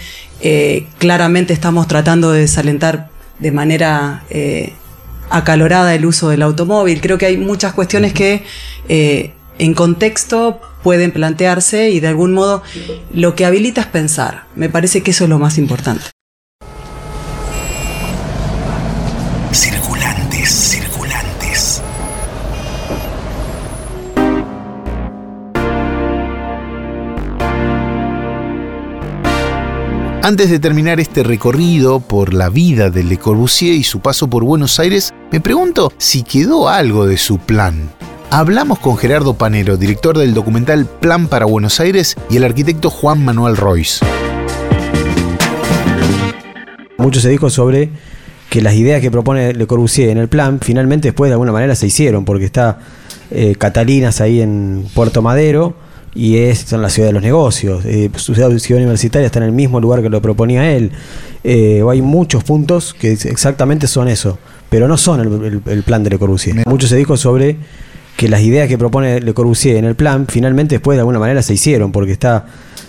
claramente 0.97 1.51
estamos 1.53 1.87
tratando 1.87 2.31
de 2.31 2.41
desalentar 2.41 3.09
de 3.39 3.51
manera 3.51 4.23
eh, 4.29 4.73
acalorada 5.29 5.93
el 5.95 6.05
uso 6.05 6.29
del 6.29 6.41
automóvil. 6.41 7.01
Creo 7.01 7.17
que 7.17 7.25
hay 7.25 7.37
muchas 7.37 7.73
cuestiones 7.73 8.13
que 8.13 8.43
eh, 8.87 9.33
en 9.57 9.73
contexto 9.73 10.61
pueden 10.83 11.11
plantearse 11.11 11.89
y 11.89 11.99
de 11.99 12.07
algún 12.07 12.33
modo 12.33 12.63
lo 13.13 13.35
que 13.35 13.45
habilita 13.45 13.81
es 13.81 13.87
pensar. 13.87 14.45
Me 14.55 14.69
parece 14.69 15.03
que 15.03 15.11
eso 15.11 15.25
es 15.25 15.29
lo 15.29 15.39
más 15.39 15.57
importante. 15.57 16.05
Antes 30.21 30.49
de 30.49 30.59
terminar 30.59 30.99
este 30.99 31.23
recorrido 31.23 32.01
por 32.01 32.33
la 32.33 32.49
vida 32.49 32.89
de 32.89 33.05
Le 33.05 33.17
Corbusier 33.17 33.73
y 33.73 33.85
su 33.85 34.01
paso 34.01 34.29
por 34.29 34.43
Buenos 34.43 34.77
Aires, 34.77 35.13
me 35.31 35.39
pregunto 35.39 35.93
si 35.97 36.23
quedó 36.23 36.67
algo 36.67 37.07
de 37.07 37.15
su 37.15 37.37
plan. 37.37 37.89
Hablamos 38.29 38.79
con 38.79 38.97
Gerardo 38.97 39.35
Panero, 39.35 39.77
director 39.77 40.17
del 40.17 40.33
documental 40.33 40.85
Plan 40.85 41.29
para 41.29 41.45
Buenos 41.45 41.79
Aires, 41.79 42.17
y 42.29 42.35
el 42.35 42.43
arquitecto 42.43 42.89
Juan 42.89 43.23
Manuel 43.23 43.55
Royce. 43.55 44.05
Mucho 46.97 47.21
se 47.21 47.29
dijo 47.29 47.49
sobre 47.49 47.89
que 48.49 48.61
las 48.61 48.73
ideas 48.73 48.99
que 48.99 49.09
propone 49.09 49.53
Le 49.53 49.67
Corbusier 49.67 50.09
en 50.09 50.17
el 50.17 50.27
plan 50.27 50.59
finalmente 50.61 51.07
después 51.07 51.29
de 51.29 51.35
alguna 51.35 51.53
manera 51.53 51.75
se 51.75 51.87
hicieron, 51.87 52.25
porque 52.25 52.43
está 52.43 52.79
eh, 53.31 53.55
Catalinas 53.57 54.19
ahí 54.19 54.41
en 54.41 54.85
Puerto 54.93 55.21
Madero, 55.21 55.75
y 56.15 56.37
es 56.37 56.71
en 56.73 56.81
la 56.81 56.89
ciudad 56.89 57.09
de 57.09 57.13
los 57.13 57.23
negocios. 57.23 57.83
Eh, 57.85 58.09
su 58.15 58.33
ciudad, 58.33 58.49
universitaria 58.49 59.25
está 59.25 59.39
en 59.39 59.45
el 59.45 59.51
mismo 59.51 59.79
lugar 59.79 60.01
que 60.01 60.09
lo 60.09 60.21
proponía 60.21 60.71
él. 60.71 60.91
Eh, 61.43 61.83
hay 61.89 62.01
muchos 62.01 62.43
puntos 62.43 62.93
que 62.93 63.11
exactamente 63.11 63.87
son 63.87 64.07
eso, 64.07 64.37
pero 64.69 64.87
no 64.87 64.97
son 64.97 65.43
el, 65.43 65.83
plan 65.83 66.03
de 66.03 66.09
Le 66.11 66.19
Corbusier. 66.19 66.67
Mucho 66.67 66.87
se 66.87 66.95
dijo 66.95 67.17
sobre 67.17 67.57
que 68.17 68.27
las 68.27 68.41
ideas 68.41 68.67
que 68.67 68.77
propone 68.77 69.21
Le 69.21 69.33
Corbusier 69.33 69.77
en 69.77 69.85
el 69.85 69.95
plan 69.95 70.25
finalmente 70.27 70.75
después 70.75 70.97
de 70.97 71.01
alguna 71.01 71.19
manera 71.19 71.41
se 71.41 71.53
hicieron, 71.53 71.91
porque 71.91 72.11
está 72.11 72.45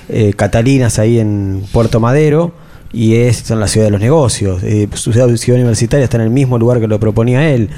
eh, 0.08 0.32
Catalinas 0.34 0.98
ahí 0.98 1.20
en 1.20 1.62
Puerto 1.72 2.00
Madero 2.00 2.52
y 2.92 3.14
es 3.14 3.36
son 3.38 3.60
la 3.60 3.68
ciudad 3.68 3.86
de 3.86 3.92
los 3.92 4.00
negocios. 4.00 4.62
Eh, 4.64 4.88
su 4.94 5.12
ciudad, 5.12 5.34
ciudad 5.36 5.58
universitaria 5.60 6.04
está 6.04 6.16
en 6.16 6.24
el 6.24 6.30
mismo 6.30 6.58
lugar 6.58 6.80
que 6.80 6.88
lo 6.88 6.98
proponía 6.98 7.50
él. 7.50 7.70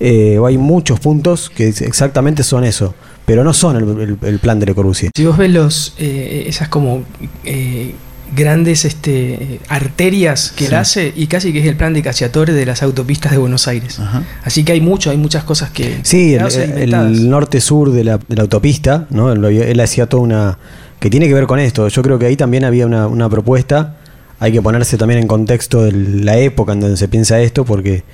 Eh, 0.00 0.38
hay 0.44 0.58
muchos 0.58 1.00
puntos 1.00 1.50
que 1.50 1.68
exactamente 1.68 2.42
son 2.42 2.64
eso, 2.64 2.94
pero 3.28 3.44
no 3.44 3.52
son 3.52 3.76
el, 3.76 4.00
el- 4.00 4.18
el 4.20 4.38
plan 4.40 4.58
de 4.58 4.66
Le 4.66 4.74
Corbusier. 4.74 5.12
Si 5.14 5.24
vos 5.24 5.36
ves 5.38 5.50
los, 5.52 5.94
eh, 5.98 6.46
esas 6.48 6.68
como 6.68 7.04
eh, 7.44 7.94
grandes 8.34 8.84
este, 8.84 9.60
arterias 9.68 10.52
que 10.56 10.66
él 10.66 10.74
hace, 10.74 11.12
y 11.14 11.28
casi 11.28 11.52
que 11.52 11.60
es 11.60 11.66
el 11.66 11.76
plan 11.76 11.94
de 11.94 12.02
Cacciatore 12.02 12.52
de 12.52 12.66
las 12.66 12.82
autopistas 12.82 13.30
de 13.32 13.38
Buenos 13.38 13.68
Aires. 13.68 14.00
Ajá. 14.00 14.22
Así 14.44 14.64
que 14.64 14.72
hay 14.72 14.80
mucho, 14.80 15.10
hay 15.10 15.16
muchas 15.16 15.44
cosas 15.44 15.70
que... 15.70 16.00
Sí, 16.02 16.34
el, 16.34 17.28
norte-sur 17.30 17.92
de 17.92 18.04
la, 18.04 18.18
de 18.18 18.36
la 18.36 18.42
autopista, 18.42 19.06
¿no? 19.10 19.30
Él 19.32 19.80
hacía 19.80 20.06
toda 20.08 20.22
una... 20.24 20.58
que 21.00 21.08
tiene 21.10 21.28
que 21.28 21.34
ver 21.34 21.46
con 21.46 21.60
esto. 21.60 21.86
Yo 21.88 22.02
creo 22.02 22.18
que 22.18 22.26
ahí 22.26 22.36
también 22.36 22.64
había 22.64 22.86
una, 22.86 23.06
una 23.06 23.28
propuesta. 23.30 23.96
Hay 24.40 24.52
que 24.52 24.62
ponerse 24.62 24.96
también 24.98 25.20
en 25.20 25.26
contexto 25.26 25.82
de 25.84 25.92
la 25.92 26.36
época 26.38 26.72
en 26.72 26.80
donde 26.80 26.96
se 26.96 27.08
piensa 27.08 27.40
esto, 27.40 27.64
porque 27.64 28.04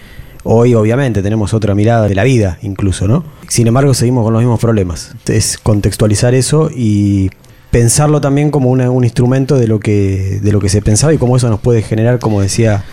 hoy 0.44 0.74
obviamente 0.74 1.22
tenemos 1.22 1.52
otra 1.54 1.74
mirada 1.74 2.06
de 2.06 2.14
la 2.14 2.22
vida 2.22 2.58
incluso, 2.62 3.08
¿no? 3.08 3.24
Sin 3.48 3.66
embargo, 3.66 3.92
seguimos 3.94 4.24
con 4.24 4.32
los 4.32 4.42
mismos 4.42 4.60
problemas. 4.60 5.14
Es 5.26 5.58
contextualizar 5.58 6.34
eso 6.34 6.70
y 6.74 7.30
pensarlo 7.70 8.20
también 8.20 8.52
como 8.52 8.70
un 8.70 9.04
instrumento 9.04 9.56
de 9.56 9.66
lo 9.66 9.80
que 9.80 10.38
de 10.40 10.52
lo 10.52 10.60
que 10.60 10.68
se 10.68 10.80
pensaba 10.80 11.12
y 11.12 11.18
cómo 11.18 11.36
eso 11.36 11.48
nos 11.48 11.58
puede 11.58 11.82
generar, 11.82 12.20
como 12.20 12.40
decía, 12.40 12.84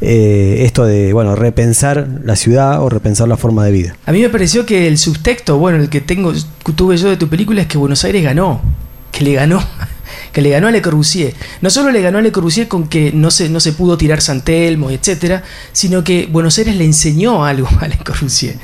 eh, 0.00 0.64
esto 0.64 0.84
de 0.84 1.12
bueno 1.12 1.34
repensar 1.34 2.08
la 2.24 2.36
ciudad 2.36 2.82
o 2.82 2.88
repensar 2.88 3.28
la 3.28 3.36
forma 3.36 3.64
de 3.64 3.72
vida. 3.72 3.96
A 4.06 4.12
mí 4.12 4.20
me 4.20 4.28
pareció 4.28 4.64
que 4.64 4.86
el 4.86 4.98
subtexto, 4.98 5.58
bueno, 5.58 5.78
el 5.78 5.88
que 5.88 6.00
tengo, 6.00 6.32
tuve 6.76 6.96
yo 6.96 7.08
de 7.08 7.16
tu 7.16 7.28
película 7.28 7.62
es 7.62 7.66
que 7.68 7.78
Buenos 7.78 8.04
Aires 8.04 8.22
ganó, 8.22 8.60
que 9.10 9.24
le 9.24 9.32
ganó, 9.34 9.60
que 10.32 10.40
le 10.42 10.50
ganó 10.50 10.66
a 10.68 10.70
Le 10.70 10.80
Corbusier. 10.82 11.34
No 11.60 11.70
solo 11.70 11.90
le 11.90 12.00
ganó 12.02 12.18
a 12.18 12.22
Le 12.22 12.32
Corbusier 12.32 12.66
con 12.68 12.88
que 12.88 13.12
no 13.12 13.30
se, 13.30 13.48
no 13.48 13.60
se 13.60 13.72
pudo 13.72 13.96
tirar 13.98 14.20
San 14.20 14.40
Telmo, 14.42 14.90
etcétera, 14.90 15.42
sino 15.72 16.02
que 16.02 16.26
Buenos 16.30 16.56
Aires 16.58 16.74
le 16.76 16.84
enseñó 16.84 17.44
algo 17.44 17.68
a 17.80 17.86
Le 17.88 17.98
Corbusier. 17.98 18.56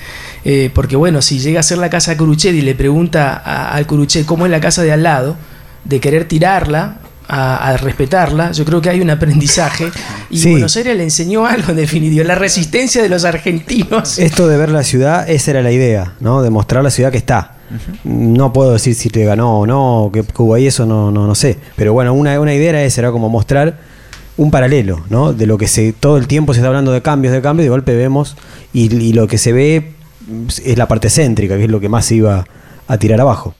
Eh, 0.44 0.70
porque 0.74 0.96
bueno, 0.96 1.20
si 1.22 1.38
llega 1.40 1.60
a 1.60 1.62
ser 1.62 1.78
la 1.78 1.90
casa 1.90 2.12
de 2.12 2.16
Curuchet 2.16 2.54
y 2.54 2.62
le 2.62 2.74
pregunta 2.74 3.40
a- 3.44 3.72
al 3.74 3.86
Curuchet 3.86 4.24
cómo 4.24 4.46
es 4.46 4.50
la 4.50 4.60
casa 4.60 4.82
de 4.82 4.92
al 4.92 5.02
lado, 5.02 5.36
de 5.84 6.00
querer 6.00 6.26
tirarla, 6.26 6.98
a, 7.30 7.56
a 7.68 7.76
respetarla, 7.76 8.52
yo 8.52 8.64
creo 8.64 8.80
que 8.80 8.88
hay 8.88 9.02
un 9.02 9.10
aprendizaje. 9.10 9.90
Y 10.30 10.38
Sí. 10.38 10.50
Buenos 10.52 10.74
Aires 10.78 10.96
le 10.96 11.02
enseñó 11.02 11.44
algo 11.44 11.72
en 11.72 11.76
definitiva, 11.76 12.24
la 12.24 12.34
resistencia 12.36 13.02
de 13.02 13.10
los 13.10 13.26
argentinos. 13.26 14.18
Esto 14.18 14.48
de 14.48 14.56
ver 14.56 14.70
la 14.70 14.82
ciudad, 14.82 15.28
esa 15.28 15.50
era 15.50 15.60
la 15.60 15.70
idea, 15.70 16.14
¿no? 16.20 16.40
De 16.40 16.48
mostrar 16.48 16.82
la 16.82 16.90
ciudad 16.90 17.12
que 17.12 17.18
está. 17.18 17.57
No 18.04 18.52
puedo 18.52 18.72
decir 18.72 18.94
si 18.94 19.10
te 19.10 19.24
ganó 19.24 19.60
o 19.60 19.66
no, 19.66 20.10
que 20.12 20.22
que 20.22 20.42
hubo 20.42 20.54
ahí, 20.54 20.66
eso 20.66 20.86
no, 20.86 21.10
no, 21.10 21.26
no 21.26 21.34
sé. 21.34 21.58
Pero 21.76 21.92
bueno, 21.92 22.14
una, 22.14 22.38
una 22.40 22.54
idea 22.54 22.70
era 22.70 22.82
era 22.82 23.12
como 23.12 23.28
mostrar 23.28 23.78
un 24.36 24.50
paralelo, 24.50 25.04
¿no? 25.10 25.32
De 25.32 25.46
lo 25.46 25.58
que 25.58 25.68
se 25.68 25.92
todo 25.92 26.16
el 26.16 26.26
tiempo 26.26 26.54
se 26.54 26.60
está 26.60 26.68
hablando 26.68 26.92
de 26.92 27.02
cambios, 27.02 27.34
de 27.34 27.42
cambios, 27.42 27.64
de 27.64 27.70
golpe 27.70 27.94
vemos, 27.94 28.36
y, 28.72 28.94
y 28.94 29.12
lo 29.12 29.26
que 29.26 29.38
se 29.38 29.52
ve 29.52 29.92
es 30.64 30.78
la 30.78 30.88
parte 30.88 31.10
céntrica, 31.10 31.56
que 31.56 31.64
es 31.64 31.70
lo 31.70 31.80
que 31.80 31.88
más 31.88 32.06
se 32.06 32.16
iba 32.16 32.46
a 32.86 32.98
tirar 32.98 33.20
abajo. 33.20 33.54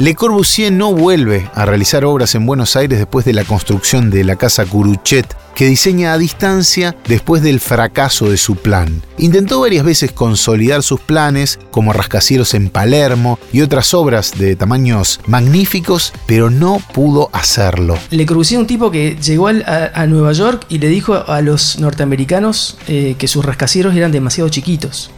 Le 0.00 0.14
Corbusier 0.14 0.72
no 0.72 0.94
vuelve 0.94 1.50
a 1.54 1.66
realizar 1.66 2.04
obras 2.04 2.36
en 2.36 2.46
Buenos 2.46 2.76
Aires 2.76 3.00
después 3.00 3.24
de 3.24 3.32
la 3.32 3.42
construcción 3.42 4.10
de 4.10 4.22
la 4.22 4.36
casa 4.36 4.64
Curuchet, 4.64 5.26
que 5.56 5.66
diseña 5.66 6.12
a 6.12 6.18
distancia 6.18 6.94
después 7.08 7.42
del 7.42 7.58
fracaso 7.58 8.30
de 8.30 8.36
su 8.36 8.54
plan. 8.54 9.02
Intentó 9.18 9.58
varias 9.58 9.84
veces 9.84 10.12
consolidar 10.12 10.84
sus 10.84 11.00
planes, 11.00 11.58
como 11.72 11.92
rascacielos 11.92 12.54
en 12.54 12.70
Palermo 12.70 13.40
y 13.52 13.62
otras 13.62 13.92
obras 13.92 14.38
de 14.38 14.54
tamaños 14.54 15.18
magníficos, 15.26 16.12
pero 16.26 16.48
no 16.48 16.80
pudo 16.94 17.28
hacerlo. 17.32 17.98
Le 18.10 18.24
Corbusier 18.24 18.60
un 18.60 18.68
tipo 18.68 18.92
que 18.92 19.16
llegó 19.20 19.48
a 19.48 20.06
Nueva 20.06 20.30
York 20.32 20.64
y 20.68 20.78
le 20.78 20.86
dijo 20.86 21.24
a 21.26 21.40
los 21.40 21.80
norteamericanos 21.80 22.78
eh, 22.86 23.16
que 23.18 23.26
sus 23.26 23.44
rascacielos 23.44 23.96
eran 23.96 24.12
demasiado 24.12 24.48
chiquitos. 24.48 25.10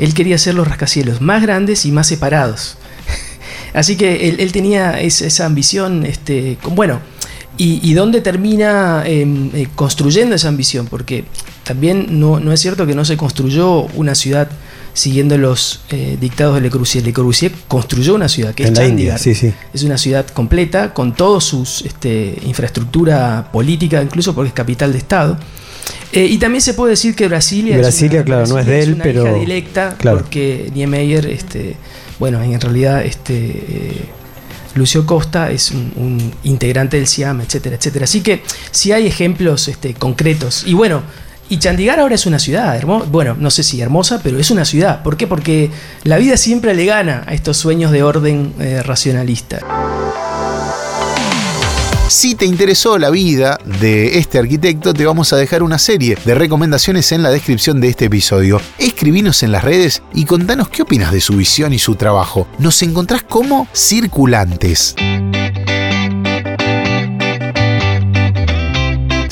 Él 0.00 0.14
quería 0.14 0.34
hacer 0.34 0.54
los 0.54 0.66
rascacielos 0.66 1.20
más 1.20 1.42
grandes 1.42 1.86
y 1.86 1.92
más 1.92 2.08
separados. 2.08 2.76
Así 3.74 3.96
que 3.96 4.28
él, 4.28 4.36
él 4.40 4.52
tenía 4.52 5.00
es- 5.00 5.22
esa 5.22 5.46
ambición, 5.46 6.04
este, 6.06 6.58
con- 6.62 6.74
bueno, 6.74 7.00
y, 7.56 7.80
y 7.88 7.92
dónde 7.94 8.20
termina 8.20 9.02
eh, 9.06 9.26
eh, 9.54 9.66
construyendo 9.74 10.34
esa 10.34 10.48
ambición, 10.48 10.86
porque 10.86 11.24
también 11.64 12.06
no, 12.20 12.40
no 12.40 12.52
es 12.52 12.60
cierto 12.60 12.86
que 12.86 12.94
no 12.94 13.04
se 13.04 13.16
construyó 13.16 13.82
una 13.96 14.14
ciudad 14.14 14.48
siguiendo 14.94 15.36
los 15.38 15.82
eh, 15.90 16.16
dictados 16.20 16.54
de 16.56 16.62
Le 16.62 16.70
Corbusier. 16.70 17.04
Le 17.04 17.12
Corbusier 17.12 17.52
construyó 17.68 18.14
una 18.14 18.28
ciudad 18.28 18.54
que 18.54 18.64
en 18.64 18.72
es 18.72 18.78
la 18.78 18.86
India, 18.86 19.14
Chandigarh. 19.16 19.20
sí, 19.20 19.34
sí. 19.34 19.54
Es 19.74 19.82
una 19.84 19.98
ciudad 19.98 20.26
completa 20.28 20.92
con 20.94 21.14
toda 21.14 21.40
su 21.40 21.64
infraestructura 22.44 23.48
política, 23.52 24.02
incluso 24.02 24.34
porque 24.34 24.48
es 24.48 24.54
capital 24.54 24.92
de 24.92 24.98
Estado. 24.98 25.38
Eh, 26.12 26.24
y 26.26 26.38
también 26.38 26.60
se 26.60 26.74
puede 26.74 26.90
decir 26.92 27.14
que 27.14 27.28
Brasilia, 27.28 27.78
Brasilia, 27.78 28.24
claro, 28.24 28.46
no 28.46 28.58
es 28.58 28.66
de 28.66 28.82
él, 28.82 28.94
una 28.94 29.04
pero- 29.04 29.22
hija 29.26 29.34
directa, 29.38 29.96
claro. 29.98 30.18
porque 30.18 30.70
Niemeyer, 30.74 31.26
este, 31.26 31.76
bueno, 32.20 32.40
en 32.42 32.60
realidad, 32.60 33.04
este, 33.04 33.34
eh, 33.34 34.04
Lucio 34.74 35.04
Costa 35.06 35.50
es 35.50 35.72
un, 35.72 36.32
integrante 36.44 36.98
del 36.98 37.06
SIAM, 37.06 37.40
etcétera, 37.40 37.76
etcétera. 37.76 38.04
Así 38.04 38.20
que 38.20 38.42
sí 38.70 38.92
hay 38.92 39.06
ejemplos 39.06 39.66
este, 39.66 39.94
concretos. 39.94 40.64
Y 40.66 40.74
bueno, 40.74 41.02
y 41.48 41.58
Chandigarh 41.58 41.98
ahora 41.98 42.14
es 42.14 42.26
una 42.26 42.38
ciudad 42.38 42.76
hermosa, 42.76 43.06
bueno, 43.10 43.36
no 43.36 43.50
sé 43.50 43.64
si 43.64 43.80
hermosa, 43.80 44.20
pero 44.22 44.38
es 44.38 44.50
una 44.52 44.64
ciudad. 44.64 45.02
¿Por 45.02 45.16
qué? 45.16 45.26
Porque 45.26 45.70
la 46.04 46.18
vida 46.18 46.36
siempre 46.36 46.74
le 46.74 46.84
gana 46.84 47.24
a 47.26 47.34
estos 47.34 47.56
sueños 47.56 47.90
de 47.90 48.04
orden 48.04 48.54
eh, 48.60 48.82
racionalista. 48.84 49.99
Si 52.10 52.34
te 52.34 52.44
interesó 52.44 52.98
la 52.98 53.08
vida 53.08 53.56
de 53.78 54.18
este 54.18 54.40
arquitecto, 54.40 54.92
te 54.92 55.06
vamos 55.06 55.32
a 55.32 55.36
dejar 55.36 55.62
una 55.62 55.78
serie 55.78 56.18
de 56.24 56.34
recomendaciones 56.34 57.12
en 57.12 57.22
la 57.22 57.30
descripción 57.30 57.80
de 57.80 57.86
este 57.86 58.06
episodio. 58.06 58.60
Escribinos 58.78 59.44
en 59.44 59.52
las 59.52 59.62
redes 59.62 60.02
y 60.12 60.24
contanos 60.24 60.68
qué 60.70 60.82
opinas 60.82 61.12
de 61.12 61.20
su 61.20 61.36
visión 61.36 61.72
y 61.72 61.78
su 61.78 61.94
trabajo. 61.94 62.48
Nos 62.58 62.82
encontrás 62.82 63.22
como 63.22 63.68
circulantes. 63.72 64.96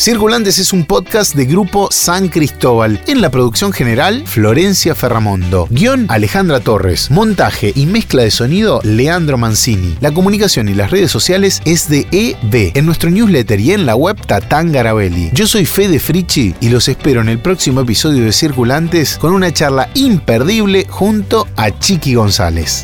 Circulantes 0.08 0.58
es 0.58 0.72
un 0.72 0.86
podcast 0.86 1.34
de 1.34 1.44
grupo 1.44 1.90
San 1.92 2.28
Cristóbal. 2.28 2.98
En 3.08 3.20
la 3.20 3.28
producción 3.28 3.74
general, 3.74 4.26
Florencia 4.26 4.94
Ferramondo. 4.94 5.68
Guión, 5.68 6.06
Alejandra 6.08 6.60
Torres. 6.60 7.10
Montaje 7.10 7.74
y 7.76 7.84
mezcla 7.84 8.22
de 8.22 8.30
sonido, 8.30 8.80
Leandro 8.84 9.36
Mancini. 9.36 9.98
La 10.00 10.10
comunicación 10.10 10.70
y 10.70 10.74
las 10.74 10.90
redes 10.90 11.10
sociales 11.10 11.60
es 11.66 11.90
de 11.90 12.06
EB. 12.10 12.72
En 12.74 12.86
nuestro 12.86 13.10
newsletter 13.10 13.60
y 13.60 13.72
en 13.72 13.84
la 13.84 13.96
web, 13.96 14.16
Tatán 14.26 14.72
Garabelli. 14.72 15.28
Yo 15.34 15.46
soy 15.46 15.66
Fede 15.66 16.00
Frichi 16.00 16.54
y 16.58 16.70
los 16.70 16.88
espero 16.88 17.20
en 17.20 17.28
el 17.28 17.38
próximo 17.38 17.82
episodio 17.82 18.24
de 18.24 18.32
Circulantes 18.32 19.18
con 19.18 19.34
una 19.34 19.52
charla 19.52 19.90
imperdible 19.92 20.86
junto 20.88 21.46
a 21.54 21.70
Chiqui 21.78 22.14
González. 22.14 22.82